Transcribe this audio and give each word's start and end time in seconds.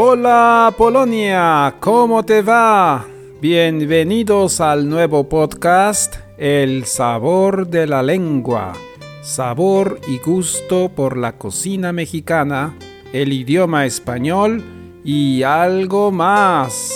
Hola 0.00 0.72
Polonia, 0.78 1.74
¿cómo 1.80 2.22
te 2.22 2.40
va? 2.40 3.04
Bienvenidos 3.40 4.60
al 4.60 4.88
nuevo 4.88 5.28
podcast 5.28 6.14
El 6.36 6.84
sabor 6.84 7.66
de 7.66 7.88
la 7.88 8.04
lengua. 8.04 8.74
Sabor 9.22 9.98
y 10.06 10.18
gusto 10.18 10.88
por 10.94 11.16
la 11.16 11.36
cocina 11.36 11.92
mexicana, 11.92 12.78
el 13.12 13.32
idioma 13.32 13.86
español 13.86 14.62
y 15.02 15.42
algo 15.42 16.12
más. 16.12 16.94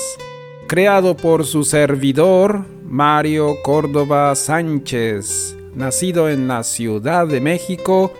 Creado 0.69 1.17
por 1.17 1.45
su 1.45 1.65
servidor, 1.65 2.65
Mario 2.87 3.57
Córdoba 3.65 4.33
Sánchez, 4.37 5.57
nacido 5.75 6.29
en 6.29 6.47
la 6.47 6.63
Ciudad 6.63 7.27
de 7.27 7.41
México 7.41 8.13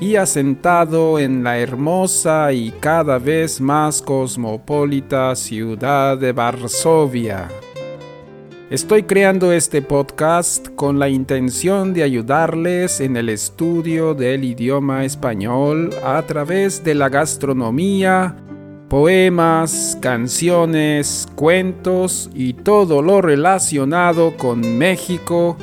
y 0.00 0.16
asentado 0.16 1.18
en 1.18 1.42
la 1.42 1.58
hermosa 1.58 2.52
y 2.52 2.70
cada 2.70 3.18
vez 3.18 3.60
más 3.60 4.00
cosmopolita 4.00 5.34
ciudad 5.34 6.16
de 6.16 6.32
Varsovia. 6.32 7.48
Estoy 8.70 9.04
creando 9.04 9.50
este 9.50 9.80
podcast 9.80 10.68
con 10.76 10.98
la 10.98 11.08
intención 11.08 11.94
de 11.94 12.02
ayudarles 12.02 13.00
en 13.00 13.16
el 13.16 13.30
estudio 13.30 14.14
del 14.14 14.44
idioma 14.44 15.04
español 15.04 15.90
a 16.04 16.22
través 16.22 16.84
de 16.84 16.94
la 16.94 17.08
gastronomía, 17.08 18.36
poemas, 18.88 19.98
canciones, 20.00 21.26
cuentos 21.34 22.30
y 22.34 22.52
todo 22.52 23.02
lo 23.02 23.22
relacionado 23.22 24.36
con 24.36 24.78
México, 24.78 25.56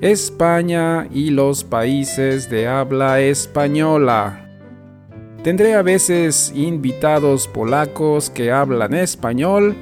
España 0.00 1.06
y 1.12 1.28
los 1.28 1.62
países 1.62 2.48
de 2.48 2.66
habla 2.66 3.20
española. 3.20 4.48
Tendré 5.44 5.74
a 5.74 5.82
veces 5.82 6.54
invitados 6.54 7.46
polacos 7.46 8.30
que 8.30 8.50
hablan 8.50 8.94
español 8.94 9.76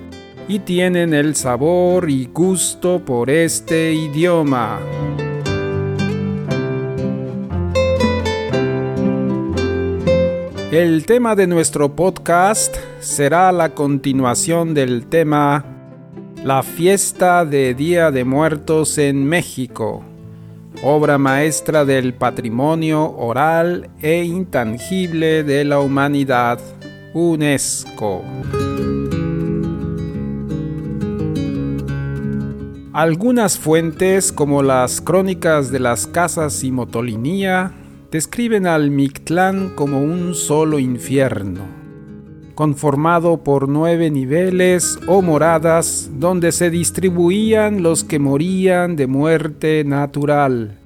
y 0.49 0.59
tienen 0.59 1.15
el 1.15 1.37
sabor 1.37 2.11
y 2.11 2.27
gusto 2.27 3.05
por 3.05 3.31
este 3.31 3.93
idioma. 3.93 4.81
El 10.73 11.07
tema 11.07 11.37
de 11.37 11.47
nuestro 11.47 11.95
podcast 11.95 12.77
será 12.99 13.53
la 13.53 13.69
continuación 13.69 14.75
del 14.75 15.07
tema 15.07 15.65
La 16.43 16.65
fiesta 16.65 17.45
de 17.45 17.75
Día 17.75 18.11
de 18.11 18.25
Muertos 18.25 18.99
en 18.99 19.25
México 19.25 20.08
obra 20.83 21.19
maestra 21.19 21.85
del 21.85 22.15
patrimonio 22.15 23.17
oral 23.17 23.91
e 24.01 24.23
intangible 24.25 25.43
de 25.43 25.65
la 25.65 25.81
humanidad, 25.81 26.61
UNESCO. 27.15 28.23
Algunas 32.93 33.59
fuentes, 33.59 34.33
como 34.33 34.63
las 34.63 35.01
crónicas 35.01 35.71
de 35.71 35.79
las 35.79 36.07
casas 36.07 36.65
y 36.65 36.73
Motolinía, 36.73 37.73
describen 38.11 38.67
al 38.67 38.91
Mictlán 38.91 39.71
como 39.75 40.01
un 40.01 40.35
solo 40.35 40.79
infierno, 40.79 41.78
conformado 42.59 43.45
por 43.45 43.69
nueve 43.69 44.11
niveles 44.11 44.99
o 45.07 45.23
moradas 45.23 46.11
donde 46.15 46.51
se 46.51 46.71
distribuían 46.71 47.85
los 47.85 48.03
que 48.03 48.19
morían 48.19 48.97
de 48.97 49.07
muerte 49.07 49.85
natural. 49.85 50.77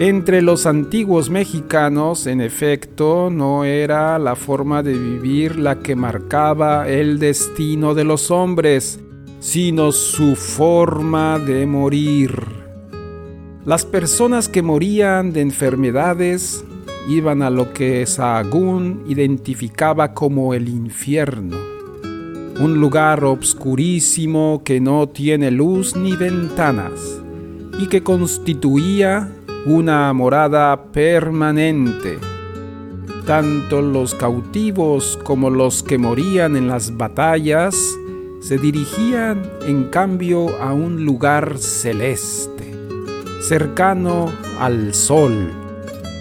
Entre 0.00 0.42
los 0.42 0.66
antiguos 0.66 1.30
mexicanos, 1.30 2.26
en 2.26 2.40
efecto, 2.40 3.30
no 3.30 3.62
era 3.62 4.18
la 4.18 4.34
forma 4.34 4.82
de 4.82 4.94
vivir 4.94 5.56
la 5.56 5.78
que 5.78 5.94
marcaba 5.94 6.88
el 6.88 7.20
destino 7.20 7.94
de 7.94 8.02
los 8.02 8.32
hombres, 8.32 8.98
sino 9.38 9.92
su 9.92 10.34
forma 10.34 11.38
de 11.38 11.64
morir. 11.64 12.34
Las 13.64 13.84
personas 13.84 14.48
que 14.48 14.62
morían 14.62 15.32
de 15.32 15.42
enfermedades 15.42 16.64
iban 17.08 17.42
a 17.42 17.50
lo 17.50 17.72
que 17.72 18.06
Sahagún 18.06 19.04
identificaba 19.08 20.14
como 20.14 20.54
el 20.54 20.68
infierno, 20.68 21.56
un 22.60 22.80
lugar 22.80 23.24
obscurísimo 23.24 24.62
que 24.64 24.80
no 24.80 25.08
tiene 25.08 25.50
luz 25.50 25.96
ni 25.96 26.16
ventanas 26.16 27.20
y 27.78 27.86
que 27.86 28.02
constituía 28.02 29.32
una 29.66 30.12
morada 30.12 30.92
permanente. 30.92 32.18
Tanto 33.26 33.80
los 33.80 34.14
cautivos 34.14 35.18
como 35.24 35.48
los 35.48 35.82
que 35.82 35.98
morían 35.98 36.56
en 36.56 36.68
las 36.68 36.96
batallas 36.96 37.76
se 38.40 38.58
dirigían 38.58 39.42
en 39.64 39.84
cambio 39.84 40.60
a 40.60 40.72
un 40.72 41.04
lugar 41.04 41.58
celeste, 41.58 42.74
cercano 43.40 44.32
al 44.58 44.92
sol, 44.94 45.61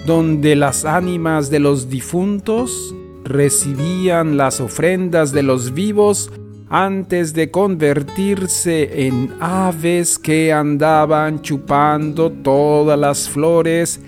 donde 0.05 0.55
las 0.55 0.85
ánimas 0.85 1.49
de 1.49 1.59
los 1.59 1.89
difuntos 1.89 2.95
recibían 3.23 4.37
las 4.37 4.59
ofrendas 4.59 5.31
de 5.31 5.41
los 5.43 5.73
vivos 5.73 6.31
antes 6.69 7.33
de 7.33 7.49
convertirse 7.51 9.07
en 9.07 9.33
aves 9.39 10.17
que 10.17 10.51
andaban 10.53 11.41
chupando 11.41 12.31
todas 12.31 12.97
las 12.97 13.29
flores, 13.29 14.01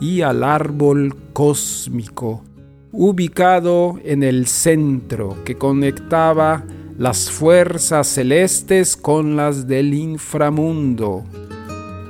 y 0.00 0.20
al 0.20 0.44
árbol 0.44 1.16
cósmico, 1.32 2.44
ubicado 2.92 3.98
en 4.04 4.22
el 4.22 4.46
centro 4.46 5.36
que 5.44 5.56
conectaba 5.56 6.64
las 6.98 7.30
fuerzas 7.30 8.06
celestes 8.06 8.96
con 8.96 9.36
las 9.36 9.66
del 9.66 9.94
inframundo. 9.94 11.24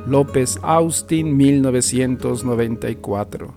López 0.06 0.58
Austin, 0.62 1.36
1994. 1.36 3.54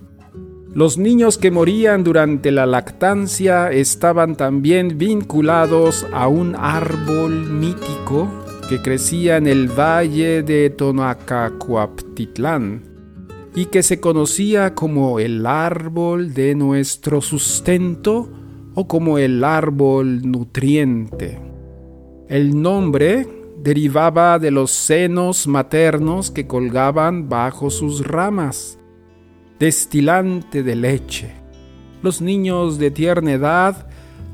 Los 0.72 0.98
niños 0.98 1.38
que 1.38 1.50
morían 1.50 2.04
durante 2.04 2.52
la 2.52 2.66
lactancia 2.66 3.72
estaban 3.72 4.36
también 4.36 4.98
vinculados 4.98 6.06
a 6.12 6.28
un 6.28 6.54
árbol 6.54 7.50
mítico 7.50 8.30
que 8.68 8.82
crecía 8.82 9.38
en 9.38 9.46
el 9.46 9.68
valle 9.68 10.42
de 10.42 10.68
Tonacacuaptitlán 10.70 12.82
y 13.54 13.66
que 13.66 13.82
se 13.82 14.00
conocía 14.00 14.74
como 14.74 15.18
el 15.18 15.46
árbol 15.46 16.34
de 16.34 16.54
nuestro 16.54 17.22
sustento 17.22 18.28
o 18.76 18.86
como 18.86 19.18
el 19.18 19.42
árbol 19.42 20.22
nutriente. 20.22 21.40
El 22.28 22.60
nombre 22.60 23.26
derivaba 23.62 24.38
de 24.38 24.50
los 24.50 24.70
senos 24.70 25.48
maternos 25.48 26.30
que 26.30 26.46
colgaban 26.46 27.28
bajo 27.28 27.70
sus 27.70 28.06
ramas, 28.06 28.78
destilante 29.58 30.62
de 30.62 30.76
leche. 30.76 31.32
Los 32.02 32.20
niños 32.20 32.78
de 32.78 32.90
tierna 32.90 33.32
edad 33.32 33.88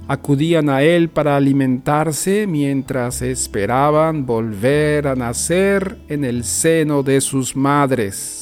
acudían 0.08 0.68
a 0.68 0.82
él 0.82 1.08
para 1.08 1.36
alimentarse 1.36 2.46
mientras 2.48 3.22
esperaban 3.22 4.26
volver 4.26 5.06
a 5.06 5.14
nacer 5.14 5.98
en 6.08 6.24
el 6.24 6.42
seno 6.42 7.04
de 7.04 7.20
sus 7.20 7.54
madres. 7.54 8.41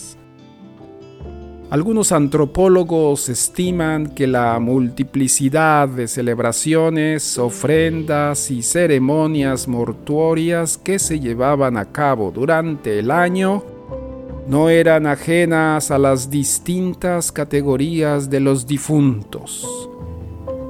Algunos 1.70 2.10
antropólogos 2.10 3.28
estiman 3.28 4.08
que 4.08 4.26
la 4.26 4.58
multiplicidad 4.58 5.88
de 5.88 6.08
celebraciones, 6.08 7.38
ofrendas 7.38 8.50
y 8.50 8.62
ceremonias 8.62 9.68
mortuorias 9.68 10.76
que 10.76 10.98
se 10.98 11.20
llevaban 11.20 11.76
a 11.76 11.84
cabo 11.84 12.32
durante 12.32 12.98
el 12.98 13.12
año 13.12 13.62
no 14.48 14.68
eran 14.68 15.06
ajenas 15.06 15.92
a 15.92 15.98
las 15.98 16.28
distintas 16.28 17.30
categorías 17.30 18.28
de 18.28 18.40
los 18.40 18.66
difuntos. 18.66 19.88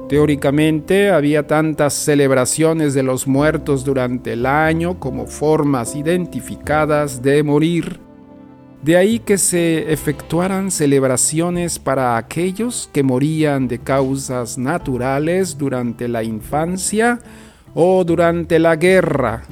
Teóricamente 0.07 1.09
había 1.09 1.47
tantas 1.47 1.95
celebraciones 1.95 2.93
de 2.93 3.01
los 3.01 3.25
muertos 3.25 3.83
durante 3.83 4.33
el 4.33 4.45
año 4.45 4.99
como 4.99 5.25
formas 5.25 5.95
identificadas 5.95 7.23
de 7.23 7.41
morir 7.41 8.10
de 8.81 8.97
ahí 8.97 9.19
que 9.19 9.37
se 9.37 9.91
efectuaran 9.91 10.71
celebraciones 10.71 11.77
para 11.77 12.17
aquellos 12.17 12.89
que 12.91 13.03
morían 13.03 13.67
de 13.67 13.79
causas 13.79 14.57
naturales 14.57 15.57
durante 15.57 16.07
la 16.07 16.23
infancia 16.23 17.19
o 17.75 18.03
durante 18.03 18.57
la 18.57 18.75
guerra, 18.75 19.43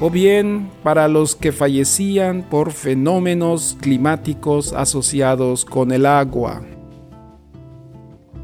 o 0.00 0.08
bien 0.08 0.70
para 0.84 1.08
los 1.08 1.34
que 1.34 1.50
fallecían 1.50 2.42
por 2.48 2.70
fenómenos 2.70 3.76
climáticos 3.80 4.72
asociados 4.72 5.64
con 5.64 5.90
el 5.90 6.06
agua. 6.06 6.62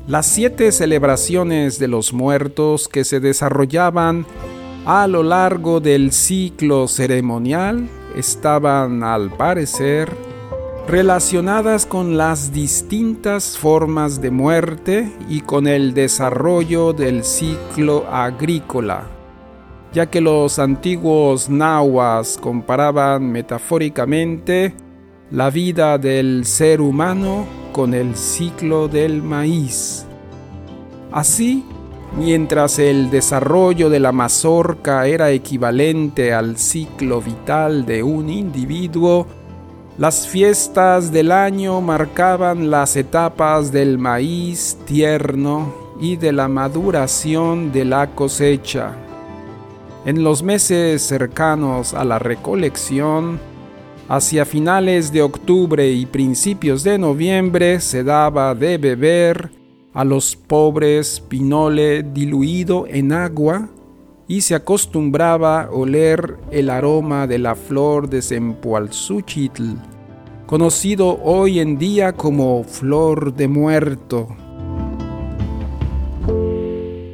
Las 0.08 0.26
siete 0.26 0.72
celebraciones 0.72 1.78
de 1.78 1.86
los 1.86 2.12
muertos 2.12 2.88
que 2.88 3.04
se 3.04 3.20
desarrollaban 3.20 4.26
a 4.84 5.06
lo 5.06 5.22
largo 5.22 5.78
del 5.78 6.10
ciclo 6.10 6.88
ceremonial 6.88 7.88
estaban, 8.16 9.04
al 9.04 9.30
parecer, 9.30 10.10
relacionadas 10.86 11.86
con 11.86 12.16
las 12.16 12.52
distintas 12.52 13.56
formas 13.56 14.20
de 14.20 14.30
muerte 14.30 15.10
y 15.28 15.40
con 15.40 15.66
el 15.66 15.94
desarrollo 15.94 16.92
del 16.92 17.24
ciclo 17.24 18.06
agrícola, 18.10 19.06
ya 19.92 20.06
que 20.06 20.20
los 20.20 20.58
antiguos 20.58 21.48
nahuas 21.48 22.36
comparaban 22.36 23.30
metafóricamente 23.30 24.74
la 25.30 25.50
vida 25.50 25.98
del 25.98 26.44
ser 26.44 26.80
humano 26.80 27.46
con 27.72 27.94
el 27.94 28.16
ciclo 28.16 28.88
del 28.88 29.22
maíz. 29.22 30.04
Así, 31.12 31.64
mientras 32.18 32.78
el 32.78 33.08
desarrollo 33.08 33.88
de 33.88 34.00
la 34.00 34.12
mazorca 34.12 35.06
era 35.06 35.30
equivalente 35.30 36.34
al 36.34 36.56
ciclo 36.58 37.22
vital 37.22 37.86
de 37.86 38.02
un 38.02 38.28
individuo, 38.28 39.26
las 39.98 40.26
fiestas 40.26 41.12
del 41.12 41.30
año 41.30 41.80
marcaban 41.82 42.70
las 42.70 42.96
etapas 42.96 43.70
del 43.70 43.98
maíz 43.98 44.78
tierno 44.86 45.74
y 46.00 46.16
de 46.16 46.32
la 46.32 46.48
maduración 46.48 47.72
de 47.72 47.84
la 47.84 48.08
cosecha. 48.08 48.96
En 50.06 50.24
los 50.24 50.42
meses 50.42 51.02
cercanos 51.02 51.92
a 51.92 52.04
la 52.04 52.18
recolección, 52.18 53.38
hacia 54.08 54.44
finales 54.44 55.12
de 55.12 55.22
octubre 55.22 55.88
y 55.90 56.06
principios 56.06 56.82
de 56.84 56.98
noviembre 56.98 57.78
se 57.80 58.02
daba 58.02 58.54
de 58.54 58.78
beber 58.78 59.50
a 59.92 60.04
los 60.04 60.34
pobres 60.36 61.20
pinole 61.20 62.02
diluido 62.02 62.86
en 62.88 63.12
agua 63.12 63.68
y 64.32 64.40
se 64.40 64.54
acostumbraba 64.54 65.64
a 65.64 65.70
oler 65.70 66.38
el 66.50 66.70
aroma 66.70 67.26
de 67.26 67.38
la 67.38 67.54
flor 67.54 68.08
de 68.08 68.22
Zempoalzúchitl, 68.22 69.74
conocido 70.46 71.20
hoy 71.22 71.60
en 71.60 71.76
día 71.76 72.14
como 72.14 72.64
flor 72.64 73.34
de 73.34 73.46
muerto. 73.46 74.28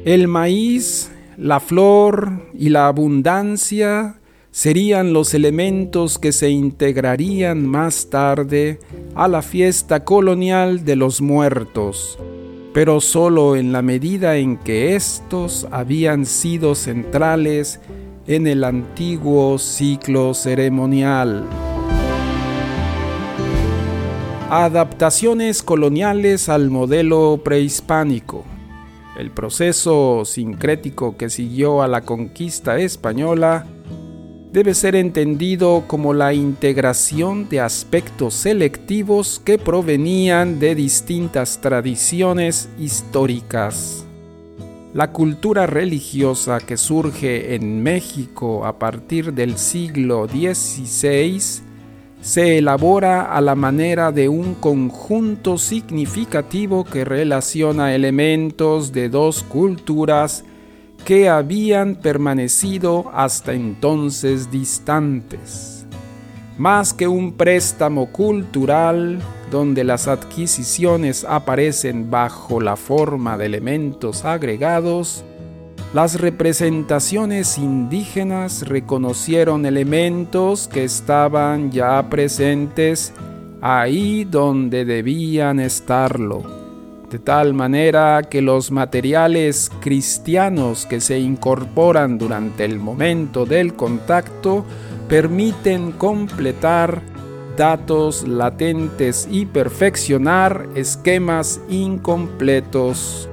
El 0.05 0.29
maíz, 0.29 1.11
la 1.35 1.59
flor 1.59 2.49
y 2.53 2.69
la 2.69 2.87
abundancia 2.87 4.21
serían 4.51 5.11
los 5.11 5.33
elementos 5.33 6.19
que 6.19 6.31
se 6.31 6.49
integrarían 6.49 7.67
más 7.67 8.09
tarde 8.09 8.79
a 9.13 9.27
la 9.27 9.41
fiesta 9.41 10.05
colonial 10.05 10.85
de 10.85 10.95
los 10.95 11.19
muertos 11.19 12.17
pero 12.73 13.01
solo 13.01 13.55
en 13.55 13.71
la 13.71 13.81
medida 13.81 14.37
en 14.37 14.57
que 14.57 14.95
estos 14.95 15.67
habían 15.71 16.25
sido 16.25 16.75
centrales 16.75 17.79
en 18.27 18.45
el 18.45 18.63
antiguo 18.63 19.57
ciclo 19.57 20.33
ceremonial. 20.33 21.45
Adaptaciones 24.51 25.63
coloniales 25.63 26.49
al 26.49 26.69
modelo 26.69 27.41
prehispánico. 27.43 28.45
El 29.17 29.31
proceso 29.31 30.23
sincrético 30.25 31.17
que 31.17 31.29
siguió 31.29 31.81
a 31.81 31.87
la 31.87 32.01
conquista 32.01 32.77
española 32.77 33.65
debe 34.51 34.73
ser 34.73 34.95
entendido 34.95 35.83
como 35.85 36.13
la 36.13 36.33
integración 36.33 37.47
de 37.49 37.59
aspectos 37.59 38.33
selectivos 38.33 39.41
que 39.43 39.57
provenían 39.57 40.59
de 40.59 40.73
distintas 40.75 41.61
tradiciones 41.61 42.69
históricas. 42.79 44.05
La 44.93 45.11
cultura 45.11 45.67
religiosa 45.67 46.59
que 46.59 46.75
surge 46.75 47.53
en 47.53 47.83
México 47.83 48.65
a 48.65 48.79
partir 48.79 49.33
del 49.33 49.57
siglo 49.57 50.27
XVI 50.27 51.61
se 52.21 52.57
elabora 52.57 53.21
a 53.21 53.39
la 53.39 53.53
manera 53.53 54.11
de 54.11 54.27
un 54.27 54.55
conjunto 54.55 55.59
significativo 55.59 56.83
que 56.83 57.05
relaciona 57.05 57.93
elementos 57.93 58.91
de 58.91 59.09
dos 59.09 59.43
culturas 59.43 60.43
que 61.09 61.27
habían 61.27 61.95
permanecido 61.95 63.09
hasta 63.11 63.53
entonces 63.53 64.51
distantes. 64.51 65.87
Más 66.59 66.93
que 66.93 67.07
un 67.07 67.33
préstamo 67.33 68.11
cultural 68.11 69.17
donde 69.49 69.83
las 69.83 70.07
adquisiciones 70.07 71.25
aparecen 71.27 72.11
bajo 72.11 72.61
la 72.61 72.75
forma 72.75 73.39
de 73.39 73.47
elementos 73.47 74.23
agregados, 74.23 75.25
las 75.95 76.21
representaciones 76.21 77.57
indígenas 77.57 78.67
reconocieron 78.67 79.65
elementos 79.65 80.67
que 80.67 80.83
estaban 80.83 81.71
ya 81.71 82.07
presentes 82.07 83.13
ahí 83.61 84.25
donde 84.25 84.85
debían 84.85 85.59
estarlo 85.59 86.58
de 87.09 87.19
tal 87.19 87.53
manera 87.53 88.21
que 88.29 88.41
los 88.41 88.71
materiales 88.71 89.71
cristianos 89.79 90.85
que 90.85 91.01
se 91.01 91.19
incorporan 91.19 92.17
durante 92.17 92.65
el 92.65 92.79
momento 92.79 93.45
del 93.45 93.73
contacto 93.73 94.63
permiten 95.07 95.91
completar 95.91 97.01
datos 97.57 98.27
latentes 98.27 99.27
y 99.29 99.47
perfeccionar 99.47 100.69
esquemas 100.75 101.59
incompletos. 101.67 103.27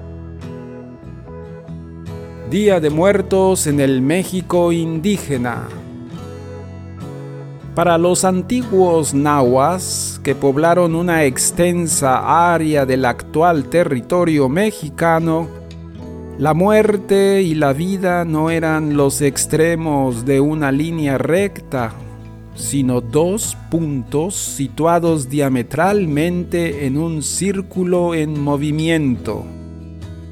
Día 2.51 2.81
de 2.81 2.91
Muertos 2.91 3.67
en 3.67 3.81
el 3.81 4.01
México 4.01 4.73
indígena. 4.73 5.69
Para 7.77 7.99
los 7.99 8.25
antiguos 8.25 9.13
nahuas, 9.13 10.19
que 10.25 10.35
poblaron 10.35 10.95
una 10.95 11.25
extensa 11.25 12.55
área 12.55 12.87
del 12.87 13.05
actual 13.05 13.69
territorio 13.69 14.49
mexicano, 14.49 15.47
la 16.39 16.55
muerte 16.55 17.43
y 17.43 17.55
la 17.55 17.75
vida 17.75 18.25
no 18.25 18.49
eran 18.49 18.97
los 18.97 19.21
extremos 19.21 20.25
de 20.25 20.41
una 20.41 20.73
línea 20.73 21.19
recta, 21.19 21.93
sino 22.55 23.03
dos 23.03 23.59
puntos 23.71 24.37
situados 24.37 25.29
diametralmente 25.29 26.87
en 26.87 26.97
un 26.97 27.23
círculo 27.23 28.15
en 28.15 28.41
movimiento. 28.41 29.45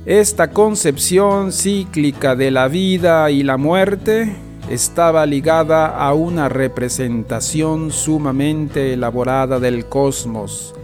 Esta 0.07 0.49
concepción 0.49 1.53
cíclica 1.53 2.37
de 2.37 2.51
la 2.51 2.69
vida 2.69 3.31
y 3.31 3.43
la 3.43 3.59
muerte 3.59 4.35
estaba 4.69 5.27
ligada 5.27 5.87
a 5.89 6.15
una 6.15 6.49
representación 6.49 7.91
sumamente 7.91 8.95
elaborada 8.95 9.61
del 9.61 9.87
cosmos, 9.87 10.75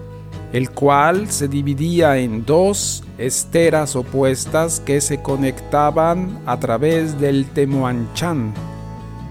el 0.53 0.71
cual 0.71 1.31
se 1.31 1.49
dividía 1.49 2.19
en 2.19 2.45
dos 2.45 3.05
esteras 3.19 3.97
opuestas 3.97 4.81
que 4.81 5.01
se 5.01 5.23
conectaban 5.23 6.41
a 6.47 6.59
través 6.59 7.19
del 7.21 7.47
Temoanchan, 7.47 8.53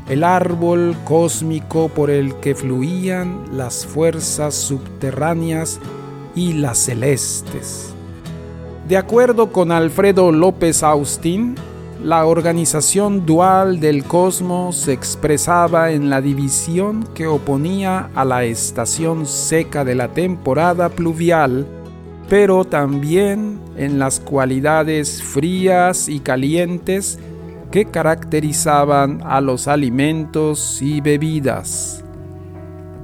el 0.10 0.24
árbol 0.24 0.96
cósmico 1.06 1.90
por 1.90 2.10
el 2.10 2.36
que 2.36 2.56
fluían 2.56 3.44
las 3.52 3.86
fuerzas 3.86 4.56
subterráneas 4.56 5.80
y 6.36 6.54
las 6.54 6.80
celestes. 6.80 7.94
De 8.88 8.98
acuerdo 8.98 9.52
con 9.52 9.72
Alfredo 9.72 10.32
López 10.32 10.82
Austin, 10.82 11.56
la 12.04 12.26
organización 12.26 13.26
dual 13.26 13.82
del 13.82 14.06
cosmos 14.06 14.78
se 14.78 14.94
expresaba 14.94 15.92
en 15.92 16.10
la 16.10 16.22
división 16.22 17.06
que 17.14 17.28
oponía 17.28 18.10
a 18.16 18.24
la 18.24 18.46
estación 18.46 19.26
seca 19.26 19.84
de 19.84 19.96
la 19.96 20.08
temporada 20.08 20.88
pluvial, 20.88 21.68
pero 22.30 22.64
también 22.64 23.60
en 23.76 24.00
las 24.00 24.22
cualidades 24.22 25.22
frías 25.22 26.08
y 26.08 26.22
calientes 26.22 27.20
que 27.70 27.86
caracterizaban 27.86 29.22
a 29.26 29.42
los 29.42 29.68
alimentos 29.68 30.82
y 30.82 31.02
bebidas. 31.02 32.04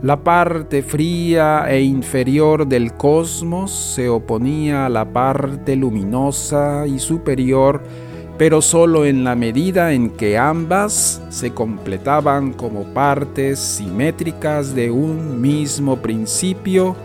La 0.02 0.24
parte 0.24 0.84
fría 0.84 1.66
e 1.68 1.82
inferior 1.82 2.68
del 2.68 2.94
cosmos 2.94 3.72
se 3.72 4.08
oponía 4.08 4.86
a 4.86 4.90
la 4.90 5.06
parte 5.12 5.76
luminosa 5.76 6.86
y 6.88 7.00
superior, 7.00 7.82
pero 8.38 8.62
solo 8.62 9.06
en 9.06 9.24
la 9.24 9.36
medida 9.36 9.94
en 9.94 10.10
que 10.10 10.38
ambas 10.38 11.22
se 11.30 11.54
completaban 11.54 12.52
como 12.52 12.84
partes 12.94 13.60
simétricas 13.60 14.76
de 14.76 14.92
un 14.92 15.40
mismo 15.40 15.98
principio 15.98 16.96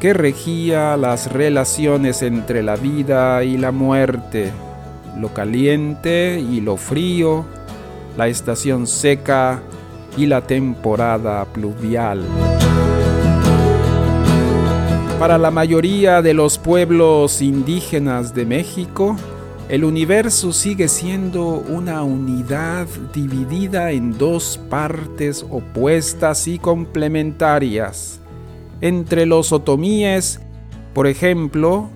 que 0.00 0.12
regía 0.12 0.96
las 0.96 1.32
relaciones 1.32 2.22
entre 2.22 2.62
la 2.62 2.76
vida 2.76 3.44
y 3.44 3.56
la 3.56 3.70
muerte, 3.70 4.50
lo 5.18 5.32
caliente 5.32 6.40
y 6.40 6.60
lo 6.60 6.76
frío, 6.76 7.44
la 8.16 8.28
estación 8.28 8.86
seca 8.86 9.62
y 10.16 10.26
la 10.26 10.42
temporada 10.42 11.44
pluvial. 11.44 12.24
Para 15.18 15.38
la 15.38 15.50
mayoría 15.50 16.20
de 16.20 16.34
los 16.34 16.58
pueblos 16.58 17.40
indígenas 17.40 18.34
de 18.34 18.44
México, 18.44 19.16
el 19.68 19.82
universo 19.82 20.52
sigue 20.52 20.86
siendo 20.86 21.44
una 21.44 22.04
unidad 22.04 22.86
dividida 23.12 23.90
en 23.90 24.16
dos 24.16 24.60
partes 24.70 25.44
opuestas 25.50 26.46
y 26.46 26.60
complementarias. 26.60 28.20
Entre 28.80 29.26
los 29.26 29.50
otomíes, 29.50 30.40
por 30.94 31.08
ejemplo, 31.08 31.90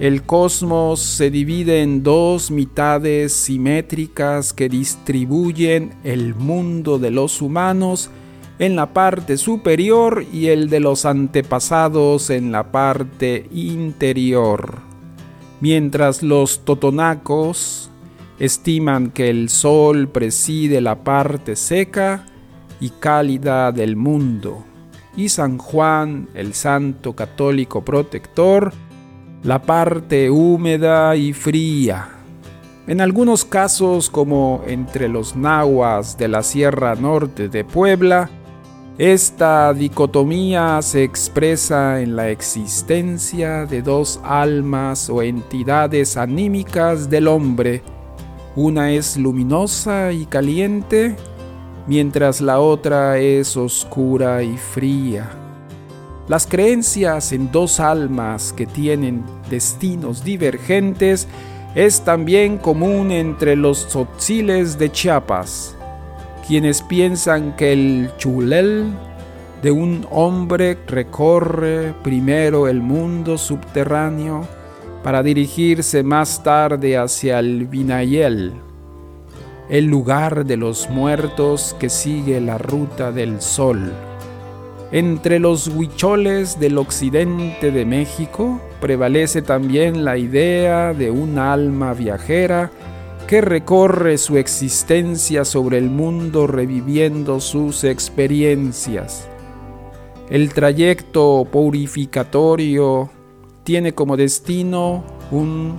el 0.00 0.24
cosmos 0.24 0.98
se 1.00 1.30
divide 1.30 1.82
en 1.82 2.02
dos 2.02 2.50
mitades 2.50 3.32
simétricas 3.32 4.52
que 4.52 4.68
distribuyen 4.68 5.94
el 6.02 6.34
mundo 6.34 6.98
de 6.98 7.12
los 7.12 7.40
humanos 7.40 8.10
en 8.58 8.74
la 8.74 8.92
parte 8.92 9.36
superior 9.36 10.26
y 10.32 10.48
el 10.48 10.68
de 10.68 10.80
los 10.80 11.04
antepasados 11.04 12.30
en 12.30 12.50
la 12.50 12.72
parte 12.72 13.46
interior. 13.52 14.93
Mientras 15.64 16.22
los 16.22 16.66
totonacos 16.66 17.90
estiman 18.38 19.10
que 19.10 19.30
el 19.30 19.48
sol 19.48 20.08
preside 20.08 20.82
la 20.82 21.02
parte 21.02 21.56
seca 21.56 22.26
y 22.80 22.90
cálida 22.90 23.72
del 23.72 23.96
mundo, 23.96 24.62
y 25.16 25.30
San 25.30 25.56
Juan, 25.56 26.28
el 26.34 26.52
santo 26.52 27.14
católico 27.14 27.82
protector, 27.82 28.74
la 29.42 29.62
parte 29.62 30.28
húmeda 30.28 31.16
y 31.16 31.32
fría. 31.32 32.10
En 32.86 33.00
algunos 33.00 33.46
casos, 33.46 34.10
como 34.10 34.64
entre 34.66 35.08
los 35.08 35.34
nahuas 35.34 36.18
de 36.18 36.28
la 36.28 36.42
Sierra 36.42 36.94
Norte 36.94 37.48
de 37.48 37.64
Puebla, 37.64 38.28
esta 38.98 39.72
dicotomía 39.74 40.80
se 40.80 41.02
expresa 41.02 42.00
en 42.00 42.14
la 42.14 42.28
existencia 42.28 43.66
de 43.66 43.82
dos 43.82 44.20
almas 44.22 45.10
o 45.10 45.20
entidades 45.20 46.16
anímicas 46.16 47.10
del 47.10 47.26
hombre. 47.26 47.82
Una 48.54 48.92
es 48.92 49.16
luminosa 49.16 50.12
y 50.12 50.26
caliente, 50.26 51.16
mientras 51.88 52.40
la 52.40 52.60
otra 52.60 53.18
es 53.18 53.56
oscura 53.56 54.44
y 54.44 54.56
fría. 54.56 55.28
Las 56.28 56.46
creencias 56.46 57.32
en 57.32 57.50
dos 57.50 57.80
almas 57.80 58.52
que 58.52 58.64
tienen 58.64 59.24
destinos 59.50 60.22
divergentes 60.22 61.26
es 61.74 62.00
también 62.02 62.58
común 62.58 63.10
entre 63.10 63.56
los 63.56 63.88
tzotziles 63.88 64.78
de 64.78 64.92
Chiapas, 64.92 65.76
quienes 66.46 66.82
piensan 66.82 67.56
que 67.56 67.72
el 67.72 68.10
chulel 68.18 68.92
de 69.62 69.70
un 69.70 70.06
hombre 70.10 70.76
recorre 70.86 71.94
primero 72.02 72.68
el 72.68 72.82
mundo 72.82 73.38
subterráneo 73.38 74.46
para 75.02 75.22
dirigirse 75.22 76.02
más 76.02 76.42
tarde 76.42 76.98
hacia 76.98 77.38
el 77.38 77.66
Vinayel, 77.66 78.52
el 79.70 79.86
lugar 79.86 80.44
de 80.44 80.58
los 80.58 80.90
muertos 80.90 81.74
que 81.78 81.88
sigue 81.88 82.40
la 82.40 82.58
ruta 82.58 83.10
del 83.10 83.40
sol. 83.40 83.92
Entre 84.92 85.38
los 85.38 85.68
huicholes 85.68 86.60
del 86.60 86.76
occidente 86.76 87.70
de 87.70 87.86
México 87.86 88.60
prevalece 88.80 89.40
también 89.40 90.04
la 90.04 90.18
idea 90.18 90.92
de 90.92 91.10
un 91.10 91.38
alma 91.38 91.94
viajera 91.94 92.70
que 93.26 93.40
recorre 93.40 94.18
su 94.18 94.36
existencia 94.36 95.44
sobre 95.44 95.78
el 95.78 95.90
mundo 95.90 96.46
reviviendo 96.46 97.40
sus 97.40 97.84
experiencias. 97.84 99.28
El 100.28 100.52
trayecto 100.52 101.46
purificatorio 101.50 103.10
tiene 103.62 103.92
como 103.92 104.16
destino 104.16 105.04
un 105.30 105.74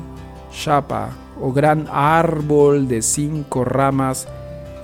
chapa 0.52 1.12
o 1.42 1.52
gran 1.52 1.88
árbol 1.92 2.88
de 2.88 3.02
cinco 3.02 3.64
ramas 3.66 4.28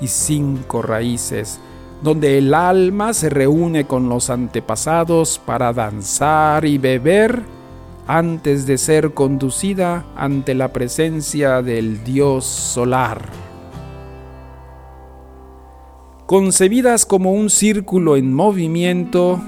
y 0.01 0.07
cinco 0.07 0.81
raíces 0.81 1.59
donde 2.01 2.37
el 2.39 2.53
alma 2.53 3.13
se 3.13 3.29
reúne 3.29 3.85
con 3.85 4.09
los 4.09 4.29
antepasados 4.29 5.39
para 5.45 5.71
danzar 5.71 6.65
y 6.65 6.77
beber 6.77 7.43
antes 8.07 8.65
de 8.65 8.77
ser 8.77 9.13
conducida 9.13 10.05
ante 10.15 10.53
la 10.53 10.73
presencia 10.73 11.61
del 11.61 12.03
dios 12.03 12.45
solar. 12.45 13.21
Concebidas 16.25 17.05
como 17.05 17.33
un 17.33 17.49
círculo 17.49 18.15
en 18.15 18.33
movimiento, 18.33 19.41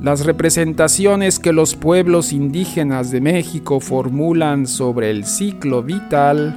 las 0.00 0.24
representaciones 0.24 1.38
que 1.40 1.52
los 1.52 1.74
pueblos 1.74 2.32
indígenas 2.32 3.10
de 3.10 3.20
México 3.20 3.80
formulan 3.80 4.66
sobre 4.66 5.10
el 5.10 5.24
ciclo 5.24 5.82
vital 5.82 6.56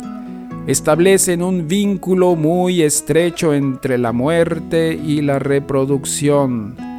establecen 0.67 1.41
un 1.41 1.67
vínculo 1.67 2.36
muy 2.36 2.84
estrecho 2.84 3.53
entre 3.53 3.98
la 3.98 4.12
muerte 4.12 4.93
y 4.93 5.22
la 5.22 5.39
reproducción. 5.39 6.90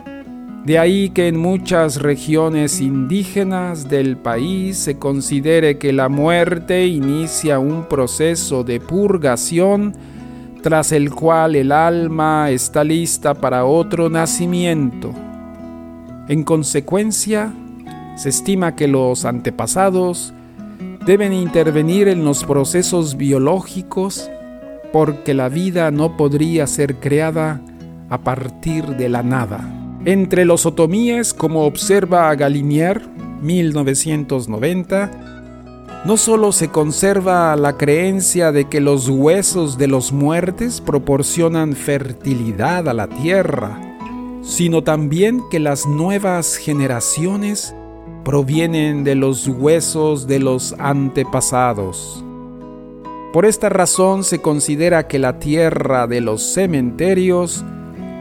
De 0.65 0.79
ahí 0.79 1.11
que 1.11 1.27
en 1.27 1.41
muchas 1.41 2.01
regiones 2.01 2.81
indígenas 2.81 3.89
del 3.89 4.17
país 4.17 4.79
se 4.79 4.97
considere 4.97 5.77
que 5.77 5.93
la 5.93 6.09
muerte 6.09 6.87
inicia 6.87 7.59
un 7.59 7.87
proceso 7.89 8.63
de 8.63 8.79
purgación 8.79 9.93
tras 10.63 10.93
el 10.93 11.11
cual 11.13 11.57
el 11.57 11.73
alma 11.73 12.51
está 12.51 12.85
lista 12.85 13.35
para 13.35 13.65
otro 13.65 14.09
nacimiento. 14.09 15.13
En 16.29 16.45
consecuencia, 16.45 17.53
se 18.17 18.29
estima 18.29 18.77
que 18.77 18.87
los 18.87 19.25
antepasados 19.25 20.33
deben 21.05 21.33
intervenir 21.33 22.07
en 22.07 22.25
los 22.25 22.45
procesos 22.45 23.17
biológicos 23.17 24.31
porque 24.93 25.35
la 25.35 25.49
vida 25.49 25.91
no 25.91 26.17
podría 26.17 26.69
ser 26.69 27.01
creada 27.01 27.61
a 28.09 28.19
partir 28.19 28.85
de 28.97 29.09
la 29.09 29.25
nada. 29.25 29.82
Entre 30.05 30.45
los 30.45 30.67
otomíes, 30.67 31.33
como 31.33 31.65
observa 31.65 32.35
Galinier, 32.35 33.09
1990, 33.41 35.33
no 36.05 36.17
solo 36.17 36.51
se 36.51 36.71
conserva 36.71 37.55
la 37.55 37.77
creencia 37.77 38.51
de 38.51 38.69
que 38.69 38.81
los 38.81 39.09
huesos 39.09 39.79
de 39.79 39.87
los 39.87 40.13
muertes 40.13 40.81
proporcionan 40.81 41.75
fertilidad 41.75 42.89
a 42.89 42.95
la 42.95 43.07
tierra, 43.07 43.79
sino 44.43 44.83
también 44.83 45.41
que 45.53 45.61
las 45.61 45.87
nuevas 45.87 46.57
generaciones 46.57 47.73
provienen 48.25 49.05
de 49.05 49.15
los 49.15 49.47
huesos 49.47 50.27
de 50.27 50.41
los 50.41 50.75
antepasados. 50.81 52.25
Por 53.33 53.47
esta 53.47 53.69
razón 53.69 54.25
se 54.25 54.43
considera 54.43 55.07
que 55.07 55.21
la 55.21 55.39
tierra 55.39 56.09
de 56.09 56.21
los 56.21 56.43
cementerios, 56.43 57.65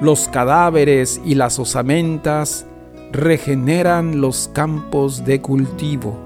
los 0.01 0.27
cadáveres 0.27 1.21
y 1.23 1.35
las 1.35 1.59
osamentas 1.59 2.65
regeneran 3.11 4.19
los 4.19 4.49
campos 4.53 5.23
de 5.25 5.41
cultivo. 5.41 6.17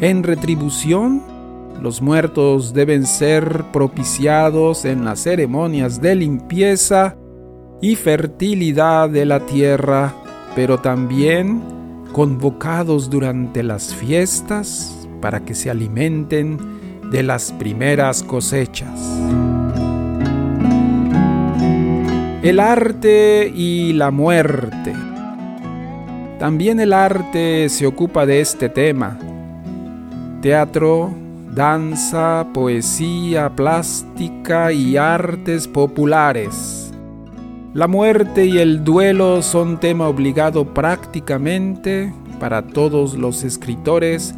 En 0.00 0.22
retribución, 0.22 1.22
los 1.80 2.02
muertos 2.02 2.74
deben 2.74 3.06
ser 3.06 3.64
propiciados 3.72 4.84
en 4.84 5.04
las 5.04 5.20
ceremonias 5.20 6.00
de 6.00 6.16
limpieza 6.16 7.16
y 7.80 7.96
fertilidad 7.96 9.08
de 9.08 9.24
la 9.24 9.40
tierra, 9.46 10.12
pero 10.54 10.78
también 10.78 11.62
convocados 12.12 13.08
durante 13.08 13.62
las 13.62 13.94
fiestas 13.94 15.08
para 15.20 15.44
que 15.44 15.54
se 15.54 15.70
alimenten 15.70 16.58
de 17.10 17.22
las 17.22 17.52
primeras 17.52 18.22
cosechas. 18.22 18.98
El 22.42 22.58
arte 22.58 23.52
y 23.54 23.92
la 23.92 24.10
muerte. 24.10 24.94
También 26.38 26.80
el 26.80 26.94
arte 26.94 27.68
se 27.68 27.86
ocupa 27.86 28.24
de 28.24 28.40
este 28.40 28.70
tema. 28.70 29.18
Teatro, 30.40 31.12
danza, 31.54 32.46
poesía, 32.54 33.50
plástica 33.54 34.72
y 34.72 34.96
artes 34.96 35.68
populares. 35.68 36.94
La 37.74 37.86
muerte 37.86 38.46
y 38.46 38.56
el 38.56 38.84
duelo 38.84 39.42
son 39.42 39.78
tema 39.78 40.08
obligado 40.08 40.72
prácticamente 40.72 42.10
para 42.38 42.62
todos 42.62 43.18
los 43.18 43.44
escritores 43.44 44.34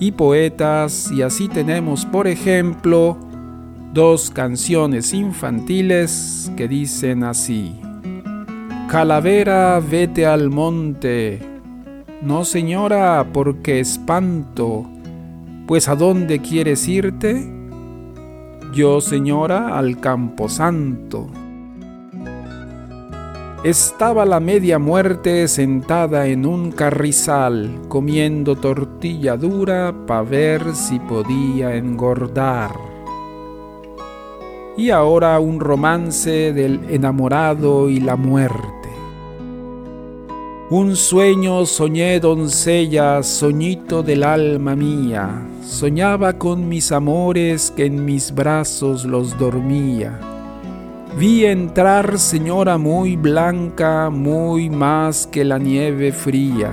y 0.00 0.12
poetas 0.12 1.12
y 1.12 1.20
así 1.20 1.48
tenemos, 1.48 2.06
por 2.06 2.28
ejemplo, 2.28 3.18
dos 3.92 4.30
canciones 4.30 5.12
infantiles 5.14 6.50
que 6.56 6.68
dicen 6.68 7.24
así. 7.24 7.78
Calavera, 8.88 9.80
vete 9.80 10.26
al 10.26 10.50
monte. 10.50 11.40
No, 12.20 12.44
señora, 12.44 13.26
porque 13.32 13.80
espanto 13.80 14.86
pues 15.66 15.88
¿a 15.88 15.94
dónde 15.94 16.40
quieres 16.40 16.86
irte? 16.88 17.50
Yo, 18.74 19.00
señora, 19.00 19.78
al 19.78 20.00
camposanto. 20.00 21.28
Estaba 23.64 24.24
la 24.26 24.40
media 24.40 24.78
muerte 24.78 25.46
sentada 25.46 26.26
en 26.26 26.46
un 26.46 26.72
carrizal, 26.72 27.80
comiendo 27.88 28.56
tortilla 28.56 29.36
dura 29.36 29.94
para 30.06 30.22
ver 30.22 30.74
si 30.74 30.98
podía 30.98 31.76
engordar. 31.76 32.91
Y 34.76 34.90
ahora 34.90 35.38
un 35.38 35.60
romance 35.60 36.52
del 36.52 36.80
enamorado 36.88 37.90
y 37.90 38.00
la 38.00 38.16
muerte. 38.16 38.88
Un 40.70 40.96
sueño 40.96 41.66
soñé, 41.66 42.18
doncella, 42.18 43.22
soñito 43.22 44.02
del 44.02 44.24
alma 44.24 44.74
mía. 44.74 45.46
Soñaba 45.62 46.38
con 46.38 46.66
mis 46.66 46.90
amores 46.92 47.70
que 47.70 47.84
en 47.84 48.06
mis 48.06 48.34
brazos 48.34 49.04
los 49.04 49.38
dormía. 49.38 50.18
Vi 51.18 51.44
entrar, 51.44 52.18
señora 52.18 52.78
muy 52.78 53.16
blanca, 53.16 54.08
muy 54.08 54.70
más 54.70 55.26
que 55.26 55.44
la 55.44 55.58
nieve 55.58 56.10
fría. 56.10 56.70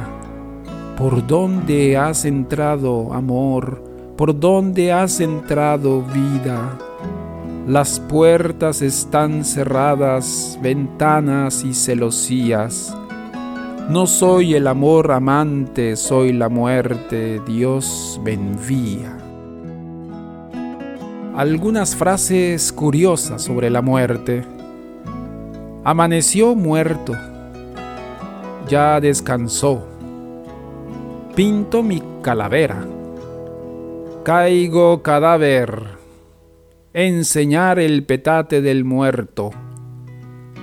¿Por 0.98 1.27
dónde 1.27 1.98
has 1.98 2.24
entrado, 2.24 3.12
amor? 3.13 3.84
¿Por 4.15 4.39
dónde 4.39 4.94
has 4.94 5.20
entrado, 5.20 6.03
vida? 6.03 6.77
Las 7.69 8.01
puertas 8.01 8.81
están 8.81 9.45
cerradas, 9.45 10.59
ventanas 10.61 11.63
y 11.63 11.73
celosías 11.73 12.93
no 13.89 14.05
soy 14.05 14.53
el 14.53 14.67
amor 14.67 15.11
amante, 15.11 15.95
soy 15.95 16.31
la 16.31 16.47
muerte, 16.47 17.41
Dios 17.43 18.21
me 18.23 18.33
envía. 18.33 19.17
Algunas 21.35 21.95
frases 21.95 22.71
curiosas 22.71 23.41
sobre 23.41 23.71
la 23.71 23.81
muerte. 23.81 24.45
Amaneció 25.83 26.53
muerto, 26.53 27.15
ya 28.67 28.99
descansó. 29.01 29.88
Pinto 31.35 31.81
mi 31.81 32.03
calavera, 32.21 32.85
caigo 34.21 35.01
cadáver, 35.01 35.99
enseñar 37.08 37.79
el 37.79 38.03
petate 38.06 38.62
del 38.62 38.86
muerto, 38.86 39.51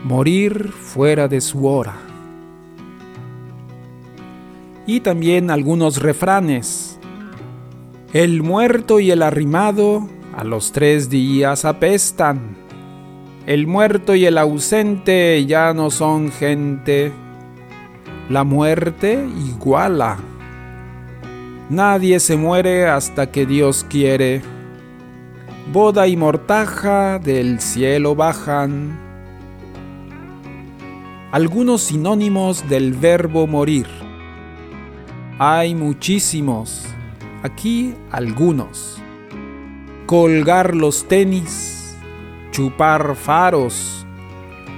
morir 0.05 0.69
fuera 0.71 1.29
de 1.29 1.41
su 1.41 1.67
hora 1.67 2.07
y 4.87 5.01
también 5.01 5.51
algunos 5.51 6.01
refranes. 6.01 6.99
El 8.13 8.43
muerto 8.43 9.01
y 9.01 9.11
el 9.11 9.23
arrimado 9.23 10.09
a 10.35 10.45
los 10.45 10.73
tres 10.73 11.11
días 11.11 11.65
apestan. 11.65 12.57
El 13.47 13.67
muerto 13.67 14.15
y 14.15 14.27
el 14.27 14.39
ausente 14.39 15.45
ya 15.47 15.75
no 15.75 15.91
son 15.91 16.31
gente. 16.31 17.13
La 18.31 18.45
muerte 18.45 19.27
iguala. 19.49 20.19
Nadie 21.69 22.21
se 22.21 22.37
muere 22.37 22.87
hasta 22.87 23.31
que 23.31 23.45
Dios 23.45 23.85
quiere. 23.89 24.41
Boda 25.73 26.07
y 26.07 26.17
mortaja 26.17 27.19
del 27.19 27.59
cielo 27.61 28.15
bajan. 28.15 29.01
Algunos 31.33 31.83
sinónimos 31.83 32.69
del 32.69 32.93
verbo 32.93 33.49
morir. 33.49 33.89
Hay 35.41 35.75
muchísimos. 35.75 36.87
Aquí 37.43 37.95
algunos. 38.13 39.03
Colgar 40.07 40.77
los 40.77 41.09
tenis, 41.09 41.97
chupar 42.53 43.17
faros, 43.17 44.07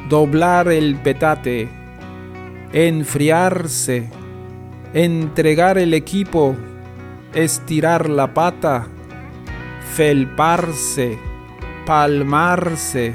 doblar 0.09 0.68
el 0.68 0.96
petate, 0.96 1.68
enfriarse, 2.72 4.09
entregar 4.94 5.77
el 5.77 5.92
equipo, 5.92 6.57
estirar 7.35 8.09
la 8.09 8.33
pata, 8.33 8.88
felparse, 9.94 11.18
palmarse, 11.87 13.14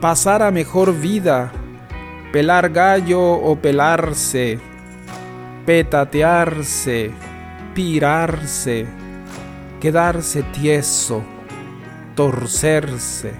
pasar 0.00 0.42
a 0.42 0.50
mejor 0.50 0.98
vida, 0.98 1.52
pelar 2.32 2.70
gallo 2.70 3.20
o 3.20 3.56
pelarse 3.56 4.60
petatearse, 5.64 7.10
pirarse, 7.74 8.86
quedarse 9.80 10.42
tieso, 10.42 11.22
torcerse. 12.14 13.32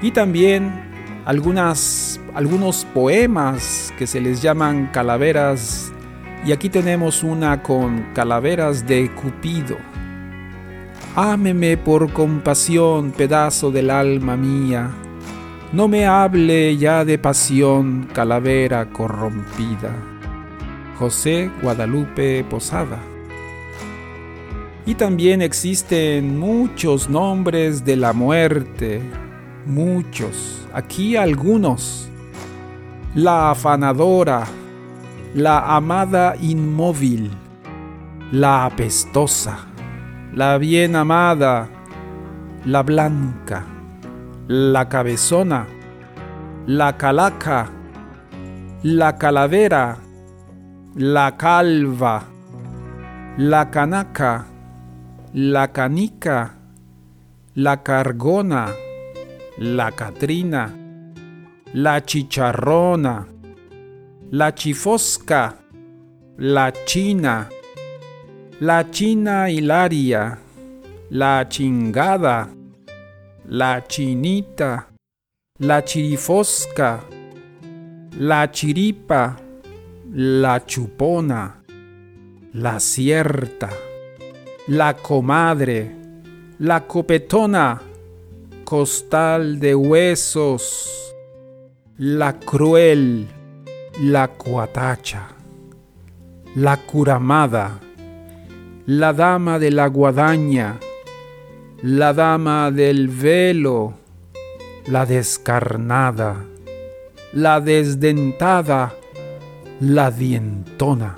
Y 0.00 0.10
también 0.10 0.72
algunas, 1.24 2.20
algunos 2.34 2.84
poemas 2.86 3.92
que 3.98 4.06
se 4.06 4.20
les 4.20 4.42
llaman 4.42 4.88
calaveras. 4.92 5.92
Y 6.46 6.52
aquí 6.52 6.68
tenemos 6.68 7.22
una 7.22 7.62
con 7.62 8.12
calaveras 8.14 8.86
de 8.86 9.10
Cupido. 9.14 9.76
Ámeme 11.16 11.76
por 11.76 12.12
compasión, 12.12 13.12
pedazo 13.12 13.70
del 13.70 13.90
alma 13.90 14.36
mía. 14.36 14.90
No 15.72 15.86
me 15.86 16.06
hable 16.06 16.76
ya 16.76 17.04
de 17.04 17.18
pasión, 17.18 18.08
calavera 18.12 18.90
corrompida. 18.90 19.94
José 20.98 21.52
Guadalupe 21.62 22.42
Posada. 22.42 22.98
Y 24.86 24.96
también 24.96 25.40
existen 25.40 26.36
muchos 26.36 27.08
nombres 27.08 27.84
de 27.84 27.94
la 27.94 28.12
muerte, 28.12 29.00
muchos, 29.66 30.66
aquí 30.72 31.14
algunos. 31.14 32.08
La 33.14 33.52
afanadora, 33.52 34.48
la 35.32 35.76
amada 35.76 36.34
inmóvil, 36.40 37.30
la 38.32 38.64
apestosa, 38.64 39.68
la 40.34 40.58
bien 40.58 40.96
amada, 40.96 41.68
la 42.64 42.82
blanca, 42.82 43.64
la 44.48 44.88
cabezona, 44.88 45.64
la 46.66 46.96
calaca, 46.96 47.70
la 48.82 49.16
calavera, 49.16 49.96
la 50.96 51.36
calva, 51.36 52.24
la 53.36 53.70
canaca, 53.70 54.44
la 55.34 55.68
canica, 55.68 56.56
la 57.54 57.76
cargona, 57.76 58.72
la 59.58 59.92
catrina, 59.92 60.74
la 61.74 62.00
chicharrona, 62.00 63.24
la 64.30 64.52
chifosca, 64.52 65.58
la 66.38 66.72
china, 66.84 67.48
la 68.64 68.82
china 68.90 69.50
hilaria, 69.50 70.38
la 71.10 71.44
chingada, 71.46 72.48
la 73.48 73.82
chinita, 73.86 74.86
la 75.58 75.82
chirifosca, 75.82 77.04
la 78.18 78.50
chiripa, 78.50 79.36
la 80.14 80.64
chupona, 80.64 81.62
la 82.54 82.80
cierta, 82.80 83.68
la 84.68 84.94
comadre, 84.94 85.94
la 86.60 86.80
copetona, 86.86 87.82
costal 88.64 89.60
de 89.60 89.74
huesos, 89.74 91.12
la 91.98 92.32
cruel, 92.32 93.26
la 94.00 94.28
cuatacha, 94.28 95.28
la 96.56 96.78
curamada, 96.78 97.78
la 98.86 99.12
dama 99.12 99.58
de 99.58 99.70
la 99.70 99.88
guadaña, 99.88 100.78
la 101.82 102.12
dama 102.12 102.70
del 102.70 103.08
velo, 103.08 103.94
la 104.86 105.06
descarnada, 105.06 106.44
la 107.32 107.60
desdentada, 107.60 108.94
la 109.80 110.10
dientona, 110.10 111.16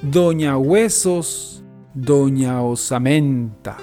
doña 0.00 0.56
Huesos, 0.56 1.62
doña 1.92 2.62
Osamenta. 2.62 3.76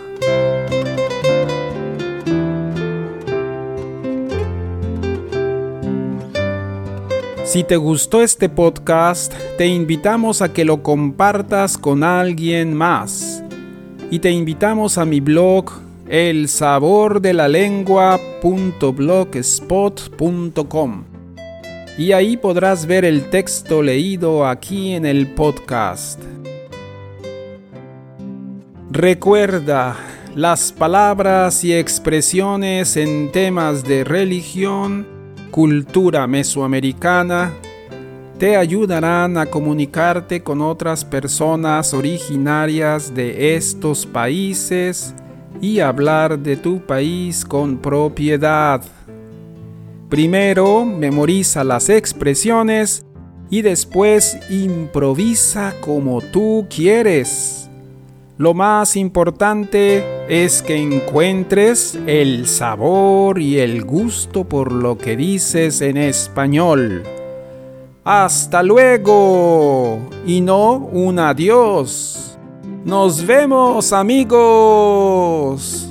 Si 7.51 7.65
te 7.65 7.75
gustó 7.75 8.21
este 8.21 8.47
podcast, 8.47 9.33
te 9.57 9.67
invitamos 9.67 10.41
a 10.41 10.53
que 10.53 10.63
lo 10.63 10.81
compartas 10.81 11.77
con 11.77 12.01
alguien 12.01 12.73
más. 12.73 13.43
Y 14.09 14.19
te 14.19 14.31
invitamos 14.31 14.97
a 14.97 15.03
mi 15.03 15.19
blog 15.19 15.69
el 16.07 16.47
sabor 16.47 17.19
de 17.19 17.33
la. 17.33 17.49
Y 21.97 22.13
ahí 22.13 22.37
podrás 22.37 22.85
ver 22.85 23.03
el 23.03 23.29
texto 23.29 23.83
leído 23.83 24.47
aquí 24.47 24.93
en 24.93 25.05
el 25.05 25.27
podcast. 25.27 26.21
Recuerda, 28.91 29.97
las 30.35 30.71
palabras 30.71 31.65
y 31.65 31.73
expresiones 31.73 32.95
en 32.95 33.29
temas 33.33 33.83
de 33.83 34.05
religión 34.05 35.10
cultura 35.51 36.25
mesoamericana 36.27 37.53
te 38.39 38.55
ayudarán 38.55 39.37
a 39.37 39.45
comunicarte 39.45 40.41
con 40.41 40.61
otras 40.61 41.05
personas 41.05 41.93
originarias 41.93 43.13
de 43.13 43.55
estos 43.55 44.05
países 44.07 45.13
y 45.61 45.79
hablar 45.79 46.39
de 46.39 46.57
tu 46.57 46.79
país 46.79 47.45
con 47.45 47.77
propiedad. 47.77 48.81
Primero 50.09 50.85
memoriza 50.85 51.63
las 51.63 51.89
expresiones 51.89 53.05
y 53.51 53.61
después 53.61 54.39
improvisa 54.49 55.75
como 55.81 56.21
tú 56.21 56.65
quieres. 56.67 57.69
Lo 58.37 58.55
más 58.55 58.95
importante 58.95 60.03
es 60.31 60.61
que 60.61 60.77
encuentres 60.77 61.99
el 62.07 62.47
sabor 62.47 63.41
y 63.41 63.59
el 63.59 63.83
gusto 63.83 64.45
por 64.45 64.71
lo 64.71 64.97
que 64.97 65.17
dices 65.17 65.81
en 65.81 65.97
español. 65.97 67.03
Hasta 68.05 68.63
luego 68.63 69.99
y 70.25 70.39
no 70.39 70.75
un 70.75 71.19
adiós. 71.19 72.37
Nos 72.85 73.25
vemos 73.25 73.91
amigos. 73.91 75.90